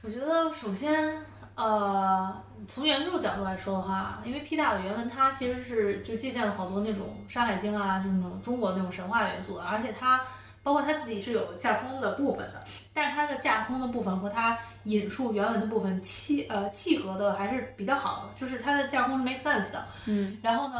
[0.01, 1.21] 我觉得首先，
[1.59, 10.21] 呃，从原著角度来说的话，因为 P 大的原文它其实是就借鉴了好多那种《山海经》啊，就是那种中国那种神话元素的，而且它
[10.63, 19.85] 包括它自己是有架空的部分的，但是它的架空的部分和它引述原文的部分契呃契合的还是比较好的，就是它的架空是 make sense 的。
[20.05, 20.75] 嗯，然后呢，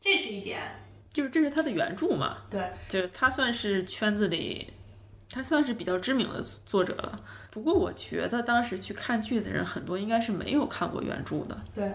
[0.00, 0.60] 这是一点，
[1.14, 2.36] 就是这是它的原著嘛？
[2.50, 4.70] 对，就它算是圈子里，
[5.30, 7.18] 它算是比较知名的作者了。
[7.50, 11.56] 不过我觉得当时去看剧的人很多应该是没有看过原著的。
[11.74, 11.92] 对，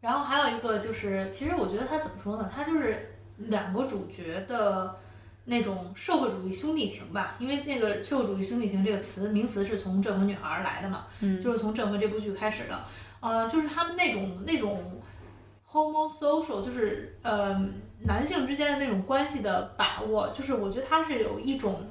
[0.00, 2.50] 然后还有一个就是，其实我觉得他怎么说呢？
[2.54, 4.96] 他就是两个主角的
[5.44, 7.36] 那种社会主义兄弟情吧。
[7.38, 12.80] 因为这个社会主义兄弟情这个词名词是从《镇魂女孩》而来的嘛，嗯就是从《镇魂》这部剧开始的。
[13.20, 15.00] 呃，就是他们那种那种
[15.70, 17.60] homosocial，就是呃
[18.00, 21.86] 男性之间的那种关系的把握，就是我觉得他是有一种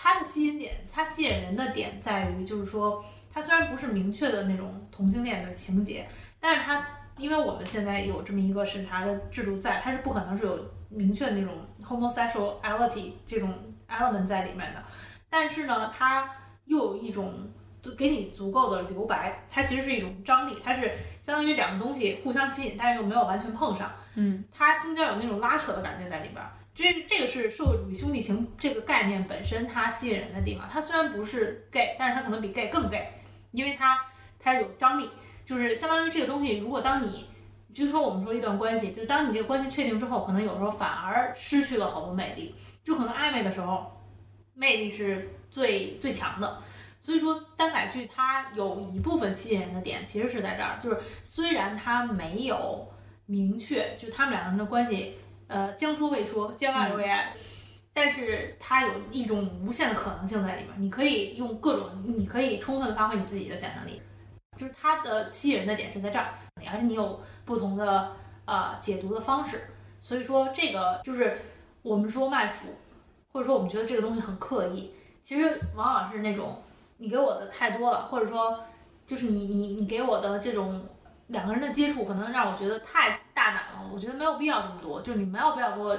[0.00, 6.06] 他的吸引点，它吸引人的点在于，就是说它虽然不是明确的那种同性恋的情节，
[6.38, 13.52] 但是它因为我们现在有这么一个审查的制度在，它是不可能是有明确的那种 homosexuality 这种
[13.88, 14.80] element 在里面的。
[15.28, 16.30] 但是呢，它
[16.66, 17.34] 又有一种
[17.82, 23.90] 就给你足够的留白，它其实是一种张力，它是相当于两个东西互相吸引，但是又没有完全碰上。
[24.14, 26.52] 嗯，它中间有那种拉扯的感觉在里边儿。
[26.78, 30.68] 这是这个是社会主义兄弟情这个概念本身它吸引人的地方。
[30.72, 33.14] 它虽然不是 gay，但是它可能比 gay 更 gay，
[33.50, 33.98] 因为它
[34.38, 35.10] 它有张力，
[35.44, 37.26] 就是相当于这个东西，如果当你
[37.74, 44.00] 就是说我们说一段关系，就是当你这个关系确定之后，可能有时候反而失去了好多魅力，就可能暧昧的时候，
[44.54, 46.62] 魅力是最最强的。
[47.00, 52.88] 所以说耽改剧它有一部分吸引人的点其实是在这儿，就是虽然它没有
[53.26, 55.16] 明确，就他们两个人的关系，
[55.48, 57.34] 呃，将说未说，将爱未爱。
[57.92, 64.00] 但是它有一种无限的可能性在里面，你可以用各种，你可以充分的发挥你自己的想象力，
[64.56, 68.12] 就是它的吸引人的点是在这儿，而且你有不同的
[68.44, 71.40] 呃解读的方式，所以说这个就是
[71.82, 72.68] 我们说卖腐，
[73.32, 74.92] 或者说我们觉得这个东西很刻意，
[75.24, 76.62] 其实往往是那种
[76.98, 78.60] 你给我的太多了，或者说
[79.06, 80.86] 就是你你你给我的这种
[81.28, 85.98] 两个人的接触，可能让我觉得太大胆了，我觉得没有必要这么多，就是你没有必要给我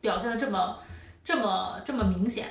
[0.00, 0.78] 表现的这么
[1.22, 2.48] 这么这么明显。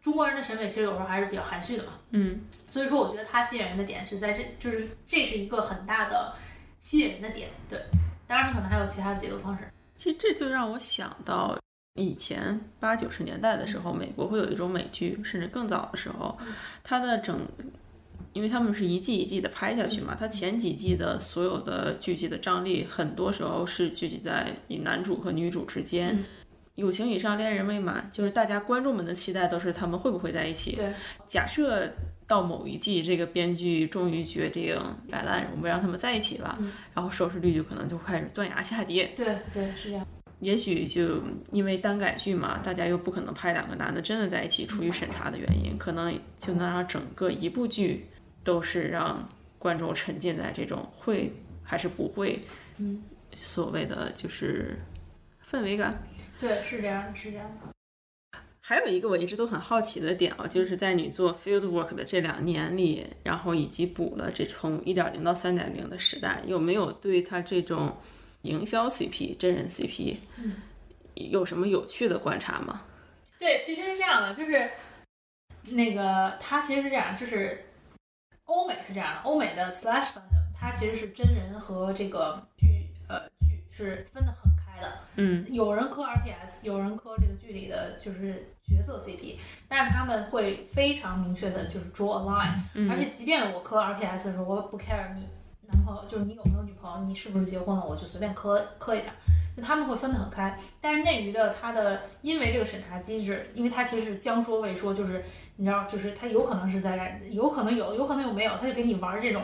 [0.00, 6.34] 中国人的审美其实有时候还是比较含蓄的嘛，嗯，所以说我觉得它吸引人的点是在这，就是这是一个很大的
[6.80, 7.80] 吸引人的点，对。
[8.26, 9.70] 当然，它可能还有其他的解读方式。
[9.98, 11.58] 这这就让我想到
[11.94, 16.36] 以前八九十年代的时候，美国会有一种美剧，甚至更早的时候，
[16.82, 17.40] 它的整，
[18.34, 26.14] 因为他们是一季一季的拍下去嘛，它前几季的所有的剧集的张力，很多时候是聚集在以男主和女主之间。
[26.14, 26.24] 嗯
[26.74, 30.74] 有情以上，恋人未满，就是大家观众们的期待都是他们会不会在一起。
[30.74, 30.92] 对，
[31.24, 31.88] 假设
[32.26, 34.76] 到某一季，这个编剧终于决定
[35.08, 39.12] 摆烂，我们让他们在一起了，嗯然后收视率就可能就开始断崖下跌。
[39.14, 40.04] 对对是这样。
[40.40, 48.04] 也许就因为耽改剧嘛，大家又不可能拍两个男的真的在一起，出于审查的原因，可能就能让整个一部剧
[48.44, 49.28] 都是让
[49.58, 52.38] 观众沉浸在这种会还是不会，
[52.78, 53.02] 嗯，
[53.32, 54.78] 所谓的就是
[55.44, 56.06] 氛围感。
[56.38, 58.38] 对，是这样的，是这样的。
[58.60, 67.94] 还有一个我一直都很好奇的点啊，就是在你做 field work 的这两年里，然后以及补了这从一点零到三点零的时代，有没有对它这种
[68.42, 70.54] 营销 CP、真人 CP，嗯
[71.14, 72.82] 有什么有趣的观察吗？
[73.38, 74.70] 对，其实是这样的，就是
[75.70, 77.66] 那个它其实是这样，就是
[78.44, 84.88] 欧美是这样的，欧美的 slash fandom 它其实是真人和这个剧呃剧是分得很开的。
[85.16, 85.44] 嗯。
[85.52, 92.90] 有人磕 RPS，有人磕这个剧里的就是角色 CP，但是他们会非常明确的就是 draw a line，、嗯。
[92.90, 95.26] 而且即便我磕 RPS 的时候，我不 care 你
[95.74, 99.10] 男朋友，就是你有没有女朋友，你是不是结婚了，我就随便磕磕一下，
[99.56, 100.56] 就他们会分得很开。
[100.80, 105.24] 但是内娱的他的因为这个审查机制，因为他其实是将说未说，就是
[105.56, 109.42] 你知道，就是他有可能是在有可能有，有可能有没有，他就给你玩这种，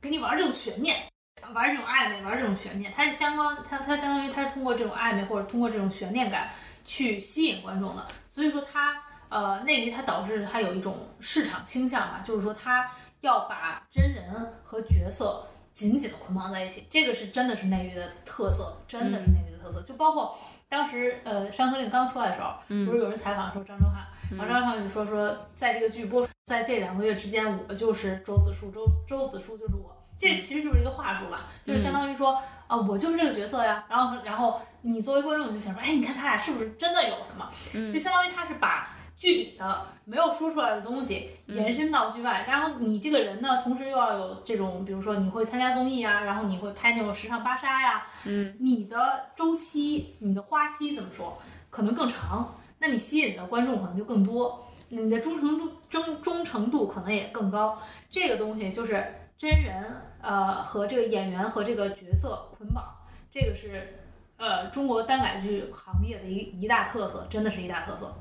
[0.00, 0.96] 给你玩这种悬念。
[1.54, 6.48] 玩这种暧昧，玩这种悬念，他是相当，他他相当于他是通过这种暧昧或者通过这种悬念感
[6.84, 12.88] 去吸引观众的，所以说他呃内娱它导致它有一种市场倾向嘛，就是说它
[13.22, 19.80] 要把真人和角色紧紧的捆绑在一起，这个是真的是内娱的特色，真的是内娱的特色。
[19.82, 20.36] 就包括
[20.68, 22.54] 当时呃《山河令》刚出来的时候，
[22.84, 29.96] 不是有人采访说张哲瀚，然后张哲瀚就说说在这个剧播在这两个月之间，我就是周子舒，周周子舒就是我。
[30.18, 33.84] 这其实就是一个话术了，就是相当于说啊，我就是这个角色呀。
[33.88, 37.50] 然后，然后你作为观众就想说，哎，你看他俩是不是真的有什么？
[37.92, 38.90] 就相当于他是把
[39.22, 42.44] 剧里的没有说出来的东西延伸到剧外。
[42.48, 51.38] 然后你这个人呢，同时又要有这种，比如说你会参加综艺啊，然后你会拍那种时尚芭莎呀，嗯，你的周期、你的花期怎么说，
[51.70, 57.78] 可能更长，那你吸引的观众可能就更多，你的忠诚度、忠忠诚度可能也更高。
[58.10, 59.06] 这个东西就是
[59.38, 59.84] 真人。
[60.24, 62.84] 呃，和这个演员和这个角色捆绑，
[63.28, 63.98] 这个是
[64.36, 68.14] 呃中国耽改剧行业的一一大特色，真的是一大特色，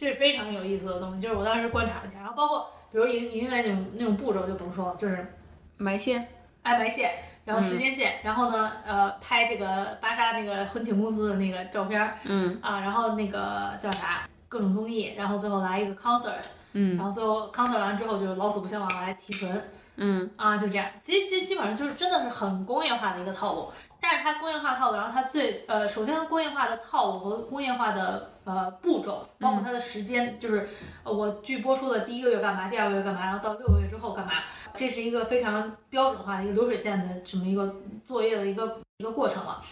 [0.00, 1.22] 这是非常有意思的东西。
[1.22, 5.34] 就是我当时观察了一下，然后包括比如营营业那种那种步骤就不用说了，就是
[5.76, 6.26] 埋线，
[6.62, 7.10] 哎埋线，
[7.44, 16.32] 然后时间线，然后呢呃拍这个芭莎那个婚庆公司的那个照片，嗯啊，然后那个叫啥各种综艺，然后最后来一个 concert，
[16.72, 19.62] 嗯，然后最后 concert 完之后就是老死不相往来提纯。
[20.02, 30.68] 嗯啊，就这样，基基基本上就是真的是很工业化的一个套路，但是它工业化套路，然后它最呃，首先工业化的套路和工业化的呃步骤，包括它的时间，就是
[31.04, 34.32] 我剧播出的第一个月干嘛，第二个月干嘛，然后到六个月之后干嘛，
[34.74, 39.62] 这是一个非常标准化的一个流水线的这么一个作业的一个一个过程了。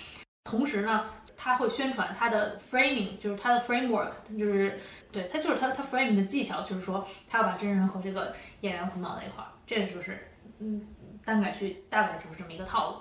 [0.45, 1.05] 同时呢，
[1.37, 4.79] 它会宣传它的 framing，就是它的 framework，就是
[5.13, 9.49] 对它就是它它 framing 的技巧，就是说它要把真人和这个演员捆绑在一块儿。
[9.67, 10.87] 这就是，嗯，
[11.23, 12.97] 单改剧大概就是这么一个套路，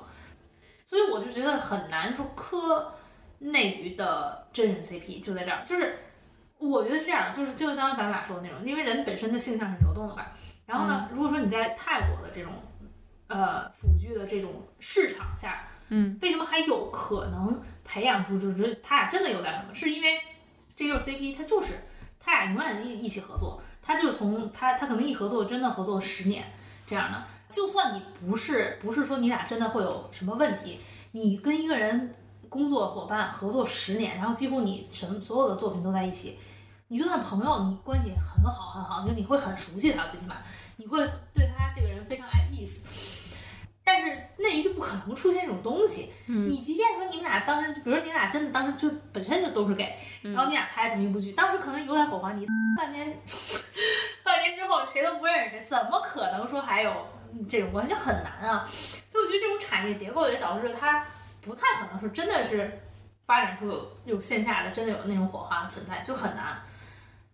[0.88, 2.93] 所以我就觉得很难说磕
[3.39, 6.00] 内娱的真人 CP 就在这儿，就是
[6.58, 10.32] 我觉得是这样，就是就是刚刚咱们俩说的那种，因为人本身的性向是流动的吧。
[10.65, 12.54] 然后呢，如果说你在泰国的这种
[13.28, 19.76] 呃腐剧的这种市场下，嗯，为什么还有可能培养出就是他俩真的有点什么？
[19.76, 20.17] 是因为
[20.73, 21.73] 这就是 CP 他就是
[22.17, 23.62] 他俩永远一一起合作。
[23.82, 26.43] 他就是从他他可能一合作真的合作十年
[26.86, 30.79] 这样的，就算你不是不是说你俩真的会有什么问题，
[31.12, 32.13] 你跟一个人
[32.49, 36.38] 工作伙伴合作十年，然后几乎你什么所有的作品都在一起，
[36.88, 40.36] 你就算朋友，你关系很好很好，就你会很熟悉他，最起码
[40.75, 40.99] 你会
[41.33, 42.86] 对他这个人非常爱意思。
[43.83, 46.12] 但是内娱就不可能出现这种东西。
[46.25, 52.45] 你即便说你们俩当时，比如说你俩真的当时就本身就都是 gay，然后你俩拍这么一部剧，当时可能有点火花，你
[52.77, 53.07] 半年
[54.25, 56.91] 半年之后谁都不认识谁，怎么可能说还有
[57.45, 58.67] 这种关系就很难啊？
[59.08, 61.06] 所以我觉得这种产业结构也导致它
[61.41, 62.82] 不太可能说真的是
[63.26, 66.58] 发展出有有线下的真的有那种火花存在，就很难。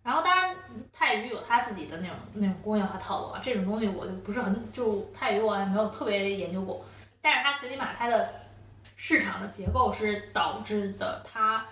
[0.02, 0.54] 然后当然，
[0.92, 6.84] 泰娱有他自己的那种那种工业化套路啊，这种东西我就不是很就泰娱我也没有特别研究过，
[7.22, 8.28] 但是它最起码它的
[8.96, 11.64] 市场的结构是导致的，它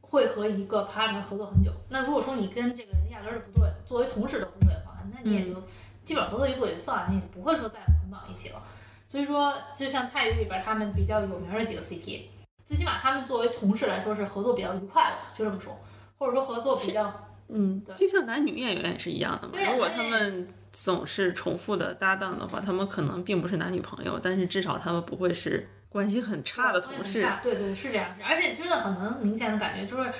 [0.00, 1.72] 会和一个 partner 合作很久。
[1.88, 5.60] 那如果说你跟这个人压根儿就不对，作为同事都不对的话，那你也就
[6.04, 8.62] 基本合作一步也就算了，你就不会说再捆绑一起了。
[9.06, 12.22] 所以说，就像泰娱里边他们比较有名的几个 CP，
[12.64, 15.78] 最起码他们作为同事来说是合作比较愉快的，就这么说，
[16.18, 17.12] 或者说合作比较。
[17.54, 19.58] 嗯，对就像男女演员也是一样的嘛。
[19.70, 27.28] 如果他们总是重复的搭档的话，他们可能并不是男女朋友，但是至少他们不会是关系很差的同事。
[27.42, 28.16] 对对，是这样。
[28.24, 30.10] 而且真的很能明显的感觉，就是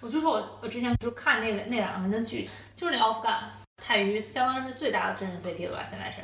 [0.00, 3.30] 我就说我我之前就看那那两个人的剧，就是那《Off Gun》，
[3.82, 5.84] 泰娱相当于是最大的真人 CP 了吧？
[5.90, 6.20] 现在是。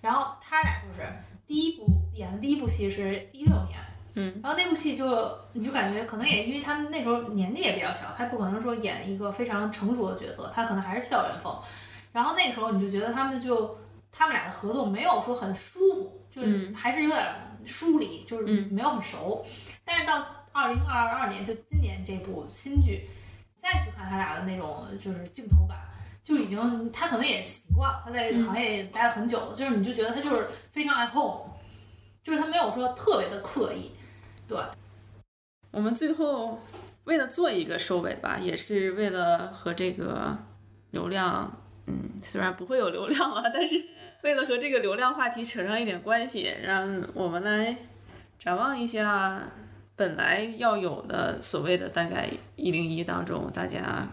[0.00, 1.08] 然后他俩就是
[1.46, 3.78] 第一部演的第一部戏是一六年。
[4.14, 11.56] 嗯，然后那部戏就你就感觉可能也因为他们那时候年纪也比较小，他不可能说演一个非常成熟的角色，他可能还是校园风。
[12.12, 13.78] 然后那个时候你就觉得他们就
[14.10, 17.26] 他们俩的合作没有说很舒服，就是还是有点
[17.64, 19.44] 疏离，就是没有很熟。
[19.84, 23.08] 但是到二零二二年，就今年这部新剧，
[23.56, 25.78] 再去看他俩的那种就是镜头感，
[26.28, 31.40] 就已经他可能也习惯了，他在这个行业待了很久了，就是你就觉得他就是非常爱 home，
[32.22, 33.92] 就是他没有说特别的刻意。
[34.46, 34.58] 对，
[35.70, 36.60] 我们最后
[37.04, 40.36] 为了做一个收尾吧，也是为了和这个
[40.90, 41.50] 流量，
[41.86, 43.82] 嗯，虽然不会有流量了，但是
[44.22, 47.74] 为了和这个流量话题扯上一点关系，让我们来
[48.38, 49.50] 展望一下
[49.96, 54.06] 本来要有的所谓的大概一零一当中，大家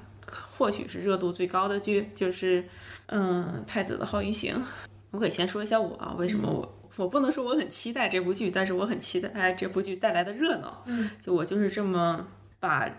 [0.57, 2.65] 或许是热度最高的剧，就是
[3.07, 4.55] 嗯太子的好鱼行。
[5.11, 6.81] 我可以先说一下我啊，为什么我。
[6.97, 10.81] 我不能说我很期待这部剧，但是我很期待这部剧带来的热闹。
[10.85, 12.25] 嗯，就我就是这么
[12.57, 12.89] 把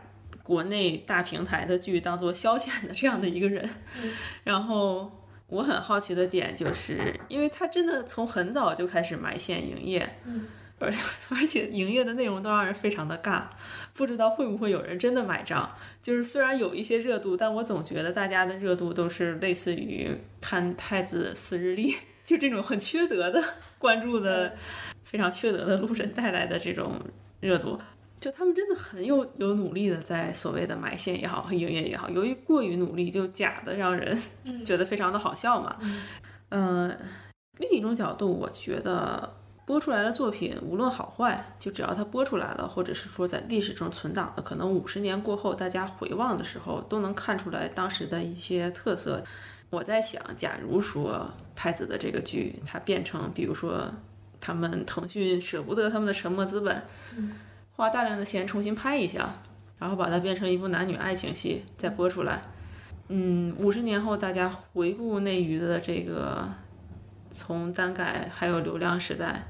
[0.42, 3.66] 国内大平台的剧当做消遣的这样的一个人。
[4.44, 5.10] 然后
[5.46, 10.44] 我很好奇的点就是，因为他真的从很早就开始埋线营业，嗯，
[10.80, 10.92] 而
[11.30, 13.44] 而且营业的内容都让人非常的尬，
[13.94, 15.70] 不知道会不会有人真的买账。
[16.02, 23.42] 就是虽然有一些热度，但我总觉得大家的热度都是类似于看太子撕日历， 就这种很缺德的
[23.78, 24.54] 关注的
[25.02, 27.00] 非常缺德的路人带来的这种
[27.40, 27.80] 热度。
[28.18, 34.18] 就他们真的很有有努力的在所谓的埋线也好和营业也好，由于过于努力，就假的让人
[34.64, 35.76] 觉得非常的好笑嘛。
[36.48, 36.98] 嗯、
[37.58, 49.20] 另一种角度，我觉得播出来的作品无论好坏，就只要它播出来了，或者是说在历史中存档的，可能五十年过后大家回望的时候，都能看出来当时的一些特色。
[49.68, 53.90] 我在想，假如说太子的这个剧它变成，比如说
[54.40, 56.80] 他们腾讯舍不得他们的沉没资本，
[57.72, 59.34] 花大量的钱重新拍一下，
[59.80, 62.40] 然后把它变成一部男女爱情戏再播出来。
[63.08, 66.48] 嗯，五十年后大家回顾内娱的这个
[67.32, 69.48] 从单改还有流量时代，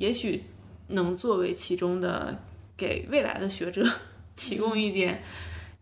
[0.00, 0.42] 也许
[0.88, 2.34] 能作为其中的
[2.74, 3.86] 给未来的学者
[4.34, 5.22] 提供一点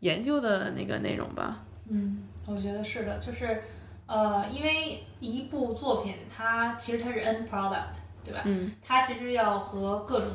[0.00, 1.62] 研究的那个内容吧。
[1.88, 3.62] 嗯，我觉得是的，就是
[4.06, 7.94] 呃，因为一部作品它其实它是 end product，
[8.24, 8.42] 对吧？
[8.44, 10.28] 嗯，它其实要和各种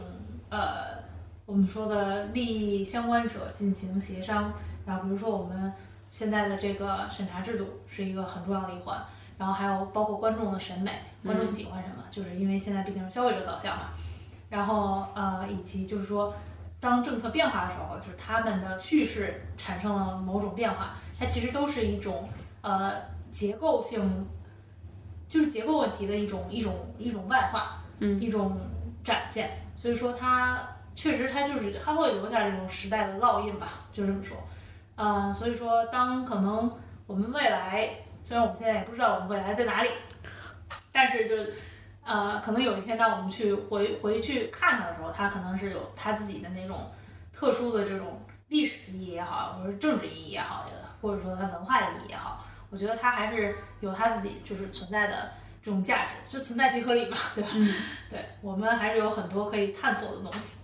[0.49, 1.03] 呃
[1.45, 4.53] 我们说的利益相关者进行协商，
[4.85, 5.73] 然后比如说我们
[6.07, 8.97] 现在的这个审查制度是一个很重要的一环，
[9.43, 10.89] 然后还有包括观众的审美，
[11.21, 13.89] 观众喜欢什么，就是因为现在毕竟是消费者导向嘛，
[14.49, 16.33] 然后呃以及就是说。
[16.79, 22.27] 当政策变化的时候，就是他们的叙事产生了某种变化，它其实都是一种
[22.59, 22.91] 呃
[23.31, 24.27] 结构性，
[25.25, 28.59] 就是结构问题的一种一种一种外化，嗯一种
[29.01, 29.49] 展现。
[29.77, 30.59] 所以说它
[30.93, 34.35] 确实它就是它会留下这种时代的烙印吧，就这么说。
[34.95, 36.69] 呃、所以说当可能
[37.07, 37.91] 我们未来，
[38.23, 39.89] 虽然我们现在也不知道我们未来在哪里，
[40.91, 41.51] 但是就
[42.05, 46.91] 呃，可能有一天当我们去回回去看它的时候，它可能是有它自己的那种
[47.33, 50.69] 特殊的这种历史意义也好，或者政治意义也好，
[51.01, 57.49] 或者说它文化意义也好，我觉得它还是有它自己就是存在的这种价值，就存在即合理嘛，对吧？
[57.53, 57.73] 嗯
[58.09, 60.57] 对我们还是有很多可以探索的东西。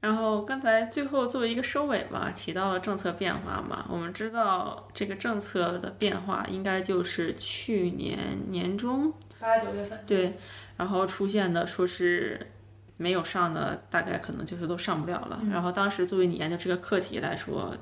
[0.00, 10.38] 然后刚才最后作为一个收尾吧，提到了政策变化嘛，我们知道这个政策的变化应该就是去年年中八九月份，对，
[10.76, 12.52] 然后出现的说是
[12.96, 15.40] 没有上的，大概可能就是都上不了了。
[15.50, 17.76] 然后当时作为你研究这个课题来说，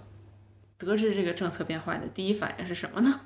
[0.78, 3.20] 得知这个政策变化的第一反应是什么呢？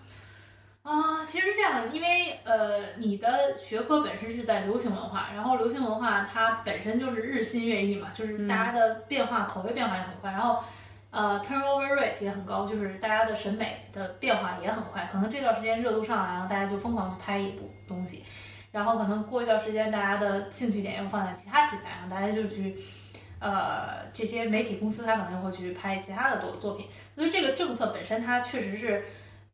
[0.82, 10.64] 啊、其实是这样的，因为呃，你的学科本身是在流行文化，然后流行文化它本身就是日新月异嘛，就是大家的变化、口味变化也很快，然后
[11.10, 15.08] 呃，turnover rate 也很高，就是大家的审美的变化也很快。
[15.12, 18.24] 可能这段时间热度上来，然后大家就疯狂去拍一部东西，
[18.72, 22.76] 然后可能过一段时间，大家的兴趣点又放在其他题材上，大家就去。
[23.42, 29.02] 呃，这些媒体公司它可能会去拍其他的作作品，所以这个政策本身它确实是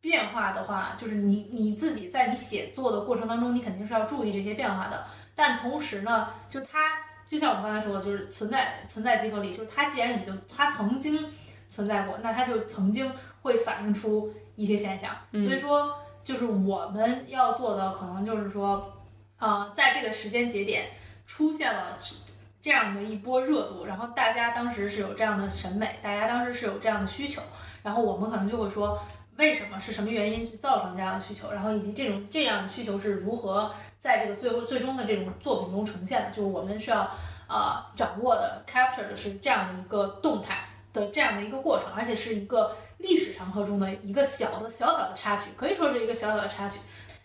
[0.07, 5.04] 变化的话，就是你你自己在你写作的过程当中，你肯定是要注意这些变化的。
[5.34, 6.78] 但同时呢，就它
[7.26, 11.28] 就像我们刚才说的，就是存在存在即合理，就是它既然已经它曾经
[11.68, 15.11] 存在过，那它就曾经会反映出一些现象。
[15.32, 15.92] 所以说，
[16.22, 19.02] 就是我们要做的可能就是说，
[19.40, 20.84] 呃，在这个时间节点
[21.26, 22.14] 出现了这
[22.62, 27.42] 这样的一波热度，然后大家当时是有这样的审美，大家当时是有这样的需求，
[27.82, 28.96] 然后我们可能就会说。
[29.37, 37.11] 为什么是什么原因去造成这样的需求，然后以及这种这样的需求是如何在这个最后最终的这种作品中呈现的，就是我们是要
[37.49, 40.59] 呃掌握的 capture 的是这样的一个动态
[40.93, 46.78] 的这样的一个过程，而且是一个历史长河中的一个小的小小的插曲，可以说是一个小小的插曲。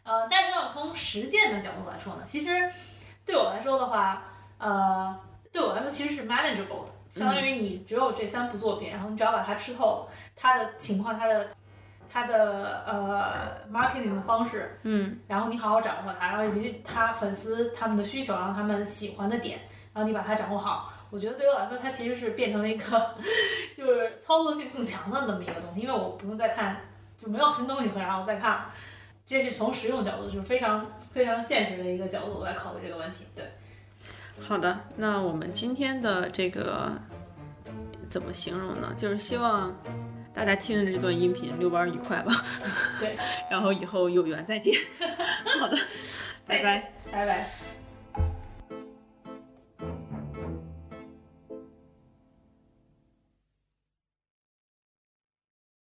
[0.03, 2.69] 呃，但是要从实践的角度来说呢，其实
[3.25, 4.23] 对我来说的话，
[4.57, 5.15] 呃，
[5.51, 11.47] 对我来说其实是 manageable 的，相当于你只有这三部作品，然后你只要把它吃透了，它的情况，它的
[12.11, 19.57] 它的呃 marketing 的方式，嗯，然后你好好掌握它，然后以及他粉丝他们的需求，然后他们喜欢的点，
[19.93, 23.15] 然后你把它掌握好，我觉得对我来说，它其实是变成了一个
[23.77, 26.81] 就是操作性更强的那么一个东西，因为我不用再看，
[27.17, 28.65] 就没有新东西可以让我再看了。
[29.25, 33.25] 这是从实用角度，就是非常非常现实的一个角度来考虑这个问题。
[33.33, 33.45] 对，
[34.41, 36.91] 好的，那我们今天的这个
[38.09, 38.91] 怎么形容呢？
[38.97, 39.73] 就是希望
[40.41, 42.33] 大家听着这段音频遛弯儿愉快吧。
[42.99, 43.15] 对，
[43.47, 44.73] 然后以后有缘再见。
[45.59, 45.77] 好的，
[46.47, 46.91] 拜拜。
[47.11, 47.70] 拜拜。